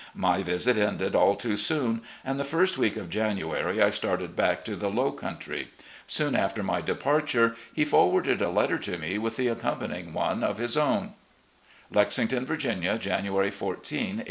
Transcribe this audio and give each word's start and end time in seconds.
My 0.15 0.41
visit 0.41 0.77
ended 0.77 1.13
all 1.13 1.35
too 1.35 1.55
soon, 1.55 2.01
and 2.25 2.39
the 2.39 2.43
first 2.43 2.75
week 2.75 2.97
of 2.97 3.07
January 3.11 3.79
I 3.83 3.91
started 3.91 4.35
back 4.35 4.65
to 4.65 4.75
the 4.75 4.89
"low 4.89 5.11
country." 5.11 5.67
Soon 6.07 6.33
after 6.35 6.63
my 6.63 6.81
departure, 6.81 7.55
he 7.71 7.85
for 7.85 8.09
warded 8.11 8.41
a 8.41 8.49
letter 8.49 8.79
to 8.79 8.97
me 8.97 9.19
with 9.19 9.35
the 9.37 9.47
accompanying 9.47 10.11
one 10.11 10.43
of 10.43 10.57
his 10.57 10.75
own; 10.75 11.13
"Lexington, 11.91 12.47
Virginia, 12.47 12.97
January 12.97 13.51
14, 13.51 13.67
1869. 13.67 14.19